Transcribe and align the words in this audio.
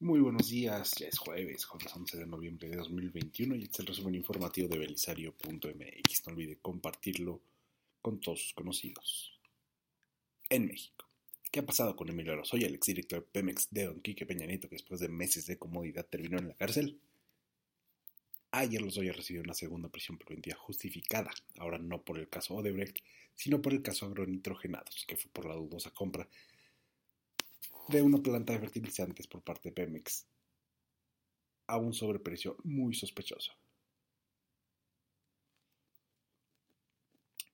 Muy 0.00 0.20
buenos 0.20 0.48
días, 0.48 0.92
ya 0.96 1.08
es 1.08 1.18
jueves, 1.18 1.64
jueves 1.64 1.92
11 1.92 2.18
de 2.18 2.26
noviembre 2.26 2.68
de 2.68 2.76
2021 2.76 3.56
y 3.56 3.62
este 3.64 3.72
es 3.72 3.80
el 3.80 3.86
resumen 3.86 4.14
informativo 4.14 4.68
de 4.68 4.78
belisario.mx. 4.78 6.26
No 6.26 6.32
olvide 6.32 6.56
compartirlo 6.58 7.40
con 8.00 8.20
todos 8.20 8.40
sus 8.42 8.54
conocidos. 8.54 9.36
En 10.50 10.66
México, 10.68 11.04
¿qué 11.50 11.58
ha 11.58 11.66
pasado 11.66 11.96
con 11.96 12.08
Emilio 12.08 12.36
Lozoya, 12.36 12.68
el 12.68 12.76
exdirector 12.76 13.22
de 13.22 13.26
Pemex 13.26 13.70
de 13.72 13.86
Don 13.86 14.00
Quique 14.00 14.24
Peña 14.24 14.46
Nieto, 14.46 14.68
que 14.68 14.76
después 14.76 15.00
de 15.00 15.08
meses 15.08 15.46
de 15.46 15.58
comodidad 15.58 16.06
terminó 16.06 16.38
en 16.38 16.46
la 16.46 16.54
cárcel? 16.54 17.00
Ayer 18.52 18.80
Lozoya 18.80 19.12
recibió 19.12 19.42
una 19.42 19.54
segunda 19.54 19.88
prisión 19.88 20.16
preventiva 20.16 20.56
justificada, 20.58 21.32
ahora 21.56 21.78
no 21.78 22.02
por 22.02 22.20
el 22.20 22.28
caso 22.28 22.54
Odebrecht, 22.54 23.00
sino 23.34 23.60
por 23.60 23.72
el 23.72 23.82
caso 23.82 24.06
agronitrogenados, 24.06 25.06
que 25.08 25.16
fue 25.16 25.28
por 25.32 25.46
la 25.46 25.56
dudosa 25.56 25.90
compra 25.90 26.28
de 27.88 28.02
una 28.02 28.18
planta 28.18 28.52
de 28.52 28.60
fertilizantes 28.60 29.26
por 29.26 29.42
parte 29.42 29.70
de 29.70 29.74
Pemex 29.74 30.26
a 31.66 31.76
un 31.78 31.92
sobreprecio 31.92 32.56
muy 32.64 32.94
sospechoso. 32.94 33.52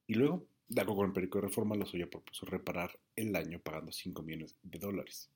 Y 0.06 0.14
luego, 0.14 0.46
de 0.68 0.82
acuerdo 0.82 0.98
con 0.98 1.06
el 1.06 1.12
periódico 1.12 1.38
de 1.38 1.48
Reforma, 1.48 1.76
Lozoya 1.76 2.10
propuso 2.10 2.46
reparar 2.46 2.98
el 3.16 3.32
daño 3.32 3.60
pagando 3.60 3.90
5 3.90 4.22
millones 4.22 4.56
de 4.62 4.78
dólares. 4.78 5.30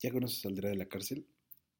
Ya 0.00 0.10
con 0.10 0.24
eso 0.24 0.40
saldrá 0.40 0.68
de 0.68 0.76
la 0.76 0.88
cárcel, 0.88 1.26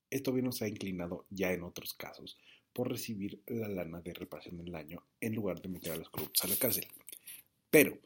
esto 0.09 0.33
bien 0.33 0.51
se 0.53 0.65
ha 0.65 0.69
inclinado 0.69 1.27
ya 1.31 1.53
en 1.53 1.63
otros 1.63 1.95
casos 1.95 2.39
por 2.73 2.89
recibir 2.89 3.43
la 3.47 3.69
lana 3.69 4.01
de 4.01 4.15
reparación 4.15 4.57
del 4.57 4.73
daño 4.73 5.05
en 5.21 5.35
lugar 5.35 5.61
de 5.61 5.69
meter 5.69 5.93
a 5.93 5.97
los 5.97 6.11
corruptos 6.11 6.45
a 6.45 6.49
la 6.49 6.57
cárcel. 6.57 6.87
Pero, 7.71 7.99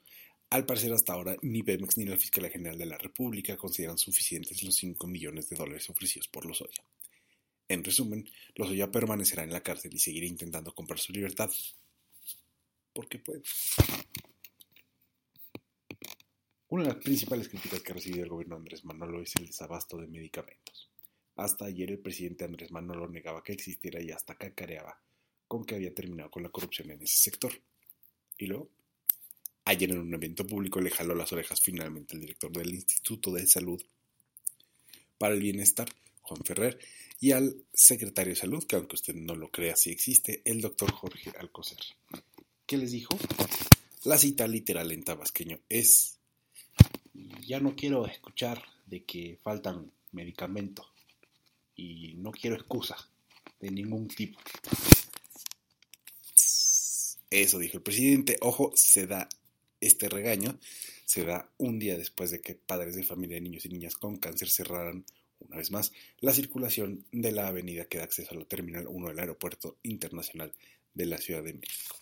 al 0.55 0.67
parecer 0.67 0.93
hasta 0.93 1.15
ahora, 1.15 1.37
ni 1.43 1.65
Pemex 1.65 1.97
ni 1.97 2.05
la 2.05 2.17
Fiscalía 2.17 2.49
General 2.49 2.79
de 2.79 2.87
la 2.87 2.97
República 2.97 3.57
consideran 3.57 3.99
suficientes 3.99 4.63
los 4.63 4.77
5 4.77 5.05
millones 5.09 5.49
de 5.49 5.57
dólares 5.57 5.91
ofrecidos 5.91 6.29
por 6.29 6.47
Lozoya. 6.47 6.81
En 7.67 7.83
resumen, 7.83 8.31
Lozoya 8.55 8.89
permanecerá 8.89 9.43
en 9.43 9.51
la 9.51 9.65
cárcel 9.65 9.93
y 9.93 9.99
seguirá 9.99 10.27
intentando 10.27 10.73
comprar 10.73 11.01
su 11.01 11.13
libertad. 11.13 11.51
Porque 12.93 13.19
puede. 13.19 13.43
Una 16.69 16.85
de 16.85 16.89
las 16.91 17.03
principales 17.03 17.49
críticas 17.49 17.81
que 17.81 17.91
ha 17.91 17.97
recibido 17.97 18.23
el 18.23 18.31
gobierno 18.31 18.55
de 18.55 18.61
Andrés 18.61 18.85
Manolo 18.85 19.23
es 19.23 19.35
el 19.35 19.49
desabasto 19.49 19.97
de 19.97 20.07
medicamentos. 20.07 20.89
Hasta 21.35 21.65
ayer 21.65 21.91
el 21.91 21.99
presidente 21.99 22.45
Andrés 22.45 22.71
Manolo 22.71 23.09
negaba 23.09 23.43
que 23.43 23.55
existiera 23.55 24.01
y 24.01 24.13
hasta 24.13 24.37
cacareaba 24.37 25.03
con 25.49 25.65
que 25.65 25.75
había 25.75 25.93
terminado 25.93 26.31
con 26.31 26.45
la 26.45 26.51
corrupción 26.51 26.93
en 26.93 27.03
ese 27.03 27.17
sector. 27.17 27.53
Y 28.39 28.47
luego, 28.47 28.71
Ayer 29.67 29.91
en 29.91 29.99
un 29.99 30.13
evento 30.13 30.47
público 30.47 30.81
le 30.81 30.91
jaló 30.91 31.15
las 31.15 31.33
orejas 31.33 31.61
finalmente 31.61 32.15
el 32.15 32.21
director 32.21 32.53
del 32.53 32.75
Instituto 32.75 33.33
de 33.33 33.47
Salud 33.47 33.83
para 35.17 35.35
el 35.35 35.41
Bienestar, 35.41 35.89
Juan 36.21 36.43
Ferrer, 36.45 36.79
y 37.19 37.33
al 37.33 37.57
secretario 37.73 38.35
de 38.35 38.41
Salud, 38.41 38.65
que 38.65 38.77
aunque 38.77 38.97
usted 38.97 39.15
no 39.15 39.35
lo 39.35 39.51
crea, 39.51 39.75
sí 39.75 39.91
existe, 39.91 40.43
el 40.45 40.61
doctor 40.61 40.93
Jorge 40.93 41.33
Alcocer. 41.39 41.79
¿Qué 42.67 42.77
les 42.77 42.93
dijo? 42.93 43.17
La 44.05 44.19
cita 44.19 44.47
literal 44.47 44.93
en 44.93 45.03
tabasqueño 45.03 45.59
es, 45.71 46.19
ya 47.47 47.59
no 47.61 47.75
quiero 47.75 48.07
escuchar 48.07 48.63
de 48.85 49.05
que 49.05 49.39
faltan 49.43 49.91
medicamentos 50.13 50.87
y 51.75 52.15
no 52.17 52.33
quiero 52.33 52.57
excusa 52.57 52.97
de 53.61 53.71
ningún 53.71 54.09
tipo. 54.09 54.39
Eso 57.31 57.59
dijo 57.59 57.79
el 57.79 57.83
presidente. 57.83 58.37
Ojo, 58.43 58.73
se 58.75 59.07
da 59.07 59.29
este 59.87 60.09
regaño 60.09 60.59
se 61.05 61.25
da 61.25 61.51
un 61.59 61.79
día 61.79 61.97
después 61.97 62.31
de 62.31 62.41
que 62.41 62.55
padres 62.55 62.95
de 62.97 63.03
familia 63.03 63.37
de 63.37 63.43
niños 63.43 63.67
y 63.67 63.69
niñas 63.69 63.97
con 63.97 64.17
cáncer 64.17 64.49
cerraran 64.49 65.05
una 65.41 65.57
vez 65.59 65.71
más 65.71 65.93
la 66.21 66.33
circulación 66.33 67.05
de 67.13 67.33
la 67.33 67.49
avenida 67.49 67.85
que 67.85 67.99
da 67.99 68.05
acceso 68.05 68.33
a 68.33 68.39
la 68.39 68.45
Terminal 68.45 68.87
1 68.89 69.09
del 69.09 69.19
Aeropuerto 69.19 69.77
Internacional 69.83 70.53
de 70.95 71.07
la 71.07 71.19
Ciudad 71.19 71.43
de 71.43 71.55
México. 71.55 71.97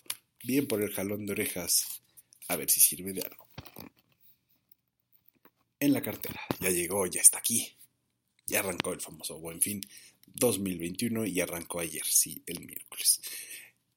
Bien 0.44 0.66
por 0.66 0.82
el 0.82 0.92
jalón 0.92 1.26
de 1.26 1.32
orejas, 1.32 2.02
a 2.48 2.56
ver 2.56 2.70
si 2.70 2.80
sirve 2.80 3.12
de 3.12 3.22
algo. 3.22 3.48
En 5.80 5.92
la 5.92 6.02
cartera, 6.02 6.40
ya 6.60 6.70
llegó, 6.70 7.06
ya 7.06 7.20
está 7.20 7.38
aquí. 7.38 7.76
Ya 8.46 8.60
arrancó 8.60 8.92
el 8.92 9.00
famoso 9.00 9.38
Buen 9.38 9.60
Fin 9.60 9.80
2021 10.26 11.26
y 11.26 11.40
arrancó 11.40 11.80
ayer, 11.80 12.04
sí, 12.04 12.42
el 12.46 12.64
miércoles. 12.64 13.20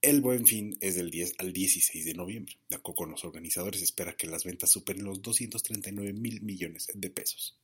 El 0.06 0.22
buen 0.22 0.46
fin 0.46 0.78
es 0.82 0.94
del 0.94 1.10
10 1.10 1.34
al 1.40 1.52
16 1.52 2.06
de 2.06 2.14
noviembre. 2.14 2.60
De 2.70 2.76
acuerdo 2.76 2.98
con 2.98 3.10
los 3.10 3.26
organizadores, 3.26 3.82
espera 3.82 4.16
que 4.16 4.28
las 4.28 4.44
ventas 4.44 4.70
superen 4.70 5.04
los 5.04 5.20
239 5.20 6.14
mil 6.14 6.44
millones 6.44 6.90
de 6.94 7.10
pesos. 7.10 7.58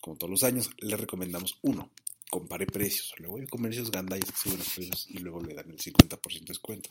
Como 0.00 0.16
todos 0.16 0.30
los 0.30 0.44
años, 0.44 0.70
le 0.78 0.96
recomendamos 0.96 1.58
uno, 1.62 1.90
compare 2.30 2.64
precios. 2.66 3.12
Luego 3.18 3.38
hay 3.38 3.46
comercios 3.48 3.90
gandallas 3.90 4.30
que 4.30 4.36
suben 4.36 4.60
los 4.60 4.68
precios 4.68 5.08
y 5.10 5.18
luego 5.18 5.42
le 5.42 5.54
dan 5.54 5.68
el 5.68 5.78
50% 5.78 6.38
de 6.38 6.44
descuento. 6.46 6.90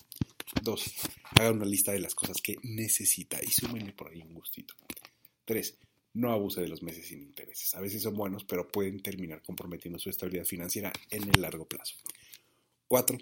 Dos, 0.61 0.84
haga 1.40 1.51
una 1.51 1.63
lista 1.63 1.94
de 1.94 2.00
las 2.00 2.13
cosas 2.13 2.41
que 2.41 2.57
necesita 2.61 3.40
y 3.41 3.47
súmenle 3.47 3.94
por 3.94 4.11
ahí 4.11 4.22
un 4.22 4.34
gustito. 4.34 4.73
Tres, 5.45 5.78
no 6.16 6.29
abuse 6.29 6.59
de 6.59 6.67
los 6.67 6.84
meses 6.84 7.07
sin 7.07 7.22
intereses. 7.22 7.73
A 7.75 7.79
veces 7.79 8.01
son 8.01 8.16
buenos, 8.16 8.44
pero 8.44 8.67
pueden 8.67 9.00
terminar 9.00 9.41
comprometiendo 9.41 9.97
su 9.97 10.09
estabilidad 10.09 10.44
financiera 10.44 10.91
en 11.09 11.23
el 11.23 11.41
largo 11.41 11.66
plazo. 11.69 11.95
4. 12.91 13.17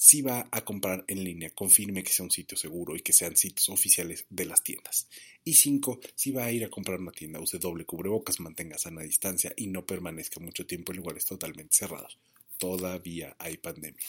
Si 0.00 0.22
va 0.22 0.46
a 0.52 0.64
comprar 0.64 1.04
en 1.08 1.24
línea, 1.24 1.50
confirme 1.50 2.04
que 2.04 2.12
sea 2.12 2.24
un 2.24 2.30
sitio 2.30 2.56
seguro 2.56 2.94
y 2.94 3.00
que 3.00 3.12
sean 3.12 3.36
sitios 3.36 3.68
oficiales 3.68 4.26
de 4.30 4.44
las 4.44 4.62
tiendas. 4.62 5.08
Y 5.42 5.54
5. 5.54 5.98
Si 6.14 6.30
va 6.30 6.44
a 6.44 6.52
ir 6.52 6.64
a 6.64 6.70
comprar 6.70 7.00
una 7.00 7.10
tienda, 7.10 7.40
use 7.40 7.58
doble 7.58 7.84
cubrebocas, 7.84 8.38
mantenga 8.38 8.78
sana 8.78 9.02
distancia 9.02 9.52
y 9.56 9.66
no 9.66 9.84
permanezca 9.84 10.38
mucho 10.38 10.64
tiempo 10.64 10.92
en 10.92 10.98
lugares 10.98 11.24
totalmente 11.24 11.74
cerrados. 11.74 12.16
Todavía 12.58 13.34
hay 13.40 13.56
pandemia. 13.56 14.06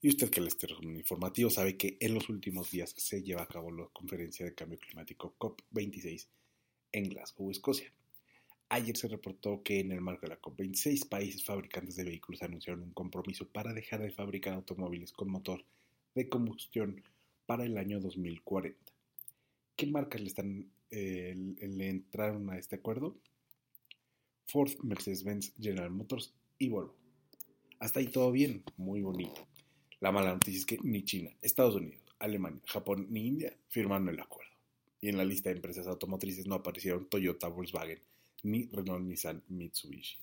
Y 0.00 0.08
usted 0.08 0.30
que 0.30 0.40
le 0.40 0.46
esté 0.46 0.68
informativo 0.82 1.50
sabe 1.50 1.76
que 1.76 1.96
en 1.98 2.14
los 2.14 2.28
últimos 2.28 2.70
días 2.70 2.94
se 2.96 3.20
lleva 3.20 3.42
a 3.42 3.48
cabo 3.48 3.72
la 3.72 3.88
conferencia 3.92 4.46
de 4.46 4.54
cambio 4.54 4.78
climático 4.78 5.34
COP26 5.40 6.28
en 6.92 7.08
Glasgow, 7.08 7.50
Escocia. 7.50 7.92
Ayer 8.74 8.96
se 8.96 9.06
reportó 9.06 9.62
que 9.62 9.80
en 9.80 9.92
el 9.92 10.00
marco 10.00 10.22
de 10.22 10.30
la 10.30 10.40
COP26, 10.40 11.06
países 11.06 11.44
fabricantes 11.44 11.94
de 11.94 12.04
vehículos 12.04 12.42
anunciaron 12.42 12.84
un 12.84 12.92
compromiso 12.94 13.46
para 13.46 13.74
dejar 13.74 14.00
de 14.00 14.10
fabricar 14.10 14.54
automóviles 14.54 15.12
con 15.12 15.30
motor 15.30 15.62
de 16.14 16.30
combustión 16.30 17.02
para 17.44 17.66
el 17.66 17.76
año 17.76 18.00
2040. 18.00 18.78
¿Qué 19.76 19.86
marcas 19.88 20.22
eh, 20.90 21.36
le 21.60 21.88
entraron 21.90 22.48
a 22.48 22.56
este 22.56 22.76
acuerdo? 22.76 23.18
Ford, 24.46 24.70
Mercedes-Benz, 24.82 25.52
General 25.60 25.90
Motors 25.90 26.32
y 26.58 26.70
Volvo. 26.70 26.94
Hasta 27.78 28.00
ahí 28.00 28.06
todo 28.06 28.32
bien, 28.32 28.64
muy 28.78 29.02
bonito. 29.02 29.46
La 30.00 30.12
mala 30.12 30.32
noticia 30.32 30.60
es 30.60 30.64
que 30.64 30.78
ni 30.82 31.04
China, 31.04 31.30
Estados 31.42 31.74
Unidos, 31.74 32.00
Alemania, 32.18 32.62
Japón 32.64 33.06
ni 33.10 33.26
India 33.26 33.54
firmaron 33.68 34.08
el 34.08 34.18
acuerdo. 34.18 34.50
Y 35.02 35.10
en 35.10 35.18
la 35.18 35.26
lista 35.26 35.50
de 35.50 35.56
empresas 35.56 35.86
automotrices 35.86 36.46
no 36.46 36.54
aparecieron 36.54 37.06
Toyota, 37.10 37.48
Volkswagen, 37.48 38.00
ni 38.42 38.66
Renault, 38.66 39.04
Nissan, 39.04 39.42
Mitsubishi. 39.48 40.18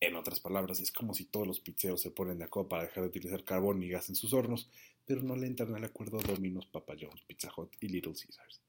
En 0.00 0.16
otras 0.16 0.40
palabras, 0.40 0.80
es 0.80 0.92
como 0.92 1.12
si 1.12 1.26
todos 1.26 1.46
los 1.46 1.60
pizzeros 1.60 2.00
se 2.00 2.10
ponen 2.10 2.38
de 2.38 2.44
acuerdo 2.44 2.70
para 2.70 2.84
dejar 2.84 3.02
de 3.02 3.10
utilizar 3.10 3.44
carbón 3.44 3.82
y 3.82 3.88
gas 3.88 4.08
en 4.08 4.14
sus 4.14 4.32
hornos, 4.32 4.70
pero 5.04 5.22
no 5.22 5.36
le 5.36 5.46
entran 5.46 5.74
al 5.74 5.84
acuerdo 5.84 6.20
Domino's, 6.20 6.66
Papa 6.66 6.94
John's, 6.98 7.22
Pizza 7.26 7.52
Hut 7.54 7.74
y 7.80 7.88
Little 7.88 8.14
Caesars. 8.14 8.60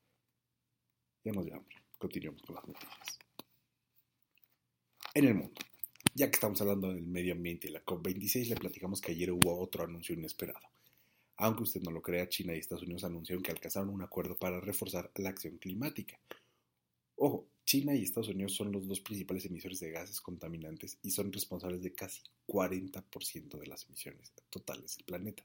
Ya 1.24 1.32
nos 1.32 1.46
hambre. 1.52 1.78
Continuemos 1.98 2.42
con 2.42 2.56
las 2.56 2.68
noticias. 2.68 3.20
En 5.14 5.26
el 5.26 5.36
mundo. 5.36 5.62
Ya 6.16 6.28
que 6.30 6.36
estamos 6.36 6.60
hablando 6.62 6.90
del 6.90 7.04
medio 7.04 7.34
ambiente 7.34 7.68
y 7.68 7.72
la 7.72 7.86
COP26, 7.86 8.50
le 8.50 8.56
platicamos 8.56 9.00
que 9.00 9.12
ayer 9.12 9.32
hubo 9.32 9.58
otro 9.60 9.84
anuncio 9.84 10.16
inesperado. 10.16 10.68
Aunque 11.38 11.64
usted 11.64 11.82
no 11.82 11.92
lo 11.92 12.02
crea, 12.02 12.28
China 12.28 12.56
y 12.56 12.60
Estados 12.60 12.84
Unidos 12.84 13.04
anunciaron 13.04 13.42
que 13.42 13.52
alcanzaron 13.52 13.90
un 13.90 14.02
acuerdo 14.02 14.36
para 14.36 14.60
reforzar 14.60 15.12
la 15.16 15.30
acción 15.30 15.58
climática. 15.58 16.20
Ojo, 17.16 17.48
China 17.66 17.96
y 17.96 18.04
Estados 18.04 18.30
Unidos 18.30 18.54
son 18.54 18.72
los 18.72 18.88
dos 18.88 19.00
principales 19.00 19.46
emisores 19.46 19.80
de 19.80 19.92
gases 19.92 20.20
contaminantes 20.20 20.98
y 21.02 21.12
son 21.12 21.32
responsables 21.32 21.82
de 21.82 21.94
casi 21.94 22.22
40% 22.48 23.58
de 23.58 23.68
las 23.68 23.86
emisiones 23.86 24.32
totales 24.50 24.98
del 24.98 25.06
planeta. 25.06 25.44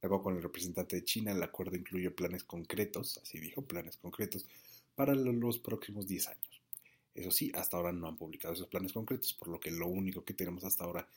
De 0.00 0.06
acuerdo 0.06 0.22
con 0.22 0.36
el 0.36 0.42
representante 0.42 0.96
de 0.96 1.04
China, 1.04 1.32
el 1.32 1.42
acuerdo 1.42 1.76
incluye 1.76 2.10
planes 2.10 2.44
concretos, 2.44 3.18
así 3.22 3.40
dijo, 3.40 3.62
planes 3.62 3.96
concretos, 3.96 4.46
para 4.94 5.14
los 5.14 5.58
próximos 5.58 6.06
10 6.06 6.28
años. 6.28 6.62
Eso 7.14 7.30
sí, 7.30 7.50
hasta 7.54 7.76
ahora 7.76 7.92
no 7.92 8.08
han 8.08 8.16
publicado 8.16 8.54
esos 8.54 8.68
planes 8.68 8.92
concretos, 8.92 9.32
por 9.32 9.48
lo 9.48 9.58
que 9.58 9.70
lo 9.70 9.88
único 9.88 10.24
que 10.24 10.34
tenemos 10.34 10.64
hasta 10.64 10.84
ahora 10.84 11.08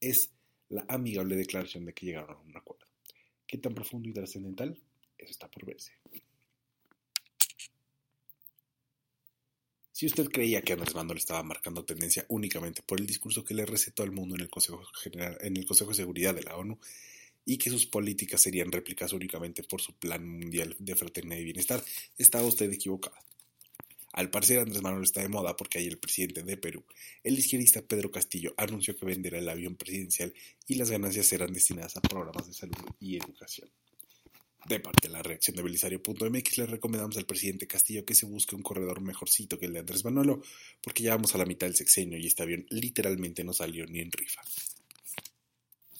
es 0.00 0.30
la 0.68 0.84
amigable 0.88 1.36
declaración 1.36 1.84
de 1.84 1.94
que 1.94 2.06
llegaron 2.06 2.36
a 2.36 2.40
un 2.40 2.56
acuerdo. 2.56 2.86
¿Qué 3.46 3.58
tan 3.58 3.74
profundo 3.74 4.08
y 4.08 4.12
trascendental? 4.12 4.78
Eso 5.16 5.30
está 5.30 5.50
por 5.50 5.64
verse. 5.64 5.92
Si 9.94 10.06
usted 10.06 10.28
creía 10.28 10.60
que 10.60 10.72
Andrés 10.72 10.92
Manuel 10.96 11.18
estaba 11.18 11.44
marcando 11.44 11.84
tendencia 11.84 12.26
únicamente 12.26 12.82
por 12.82 12.98
el 12.98 13.06
discurso 13.06 13.44
que 13.44 13.54
le 13.54 13.64
recetó 13.64 14.02
al 14.02 14.10
mundo 14.10 14.34
en 14.34 14.40
el 14.40 14.50
Consejo, 14.50 14.82
General, 15.00 15.38
en 15.40 15.56
el 15.56 15.64
Consejo 15.64 15.90
de 15.90 15.98
Seguridad 15.98 16.34
de 16.34 16.42
la 16.42 16.56
ONU 16.56 16.80
y 17.44 17.58
que 17.58 17.70
sus 17.70 17.86
políticas 17.86 18.40
serían 18.40 18.72
réplicadas 18.72 19.12
únicamente 19.12 19.62
por 19.62 19.80
su 19.80 19.92
Plan 19.92 20.26
Mundial 20.26 20.74
de 20.80 20.96
Fraternidad 20.96 21.38
y 21.38 21.44
Bienestar, 21.44 21.80
estaba 22.18 22.44
usted 22.44 22.72
equivocado. 22.72 23.14
Al 24.14 24.30
parecer 24.30 24.58
Andrés 24.58 24.82
Manuel 24.82 25.04
está 25.04 25.20
de 25.20 25.28
moda 25.28 25.56
porque 25.56 25.78
ayer 25.78 25.92
el 25.92 25.98
presidente 25.98 26.42
de 26.42 26.56
Perú, 26.56 26.84
el 27.22 27.38
izquierdista 27.38 27.80
Pedro 27.80 28.10
Castillo, 28.10 28.52
anunció 28.56 28.96
que 28.96 29.06
venderá 29.06 29.38
el 29.38 29.48
avión 29.48 29.76
presidencial 29.76 30.34
y 30.66 30.74
las 30.74 30.90
ganancias 30.90 31.28
serán 31.28 31.52
destinadas 31.52 31.96
a 31.96 32.00
programas 32.00 32.48
de 32.48 32.52
salud 32.52 32.74
y 32.98 33.16
educación. 33.16 33.70
De 34.66 34.80
parte 34.80 35.08
de 35.08 35.12
la 35.12 35.22
reacción 35.22 35.56
de 35.56 35.62
Belisario.mx 35.62 36.58
le 36.58 36.66
recomendamos 36.66 37.18
al 37.18 37.26
presidente 37.26 37.66
Castillo 37.66 38.04
que 38.04 38.14
se 38.14 38.24
busque 38.24 38.56
un 38.56 38.62
corredor 38.62 39.02
mejorcito 39.02 39.58
que 39.58 39.66
el 39.66 39.74
de 39.74 39.80
Andrés 39.80 40.04
Manuel, 40.04 40.40
porque 40.82 41.02
ya 41.02 41.14
vamos 41.14 41.34
a 41.34 41.38
la 41.38 41.44
mitad 41.44 41.66
del 41.66 41.76
sexenio 41.76 42.18
y 42.18 42.26
este 42.26 42.42
avión 42.42 42.66
literalmente 42.70 43.44
no 43.44 43.52
salió 43.52 43.84
ni 43.86 44.00
en 44.00 44.10
rifa. 44.10 44.40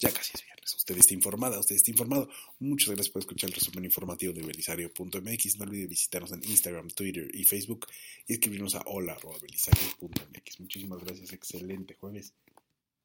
Ya 0.00 0.10
casi 0.10 0.32
es 0.34 0.44
viernes. 0.44 0.74
Usted 0.74 0.96
está 0.96 1.14
informada, 1.14 1.58
usted 1.58 1.76
está 1.76 1.90
informado. 1.90 2.28
Muchas 2.58 2.88
gracias 2.88 3.10
por 3.10 3.20
escuchar 3.20 3.50
el 3.50 3.54
resumen 3.54 3.84
informativo 3.84 4.32
de 4.32 4.42
belisario.mx. 4.42 5.56
No 5.58 5.64
olvide 5.64 5.86
visitarnos 5.86 6.32
en 6.32 6.42
Instagram, 6.44 6.88
Twitter 6.88 7.30
y 7.32 7.44
Facebook 7.44 7.86
y 8.26 8.32
escribirnos 8.34 8.74
a 8.74 8.82
hola.belisario.mx. 8.86 10.60
Muchísimas 10.60 11.00
gracias. 11.04 11.32
Excelente 11.32 11.94
jueves. 11.94 12.32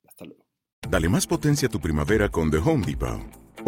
Hasta 0.07 0.25
luego. 0.25 0.45
Dale 0.89 1.09
más 1.09 1.27
potencia 1.27 1.67
a 1.67 1.71
tu 1.71 1.79
primavera 1.79 2.29
con 2.29 2.49
The 2.49 2.57
Home 2.57 2.85
Depot. 2.85 3.48